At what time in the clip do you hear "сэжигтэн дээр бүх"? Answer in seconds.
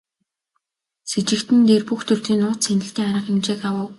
1.09-2.01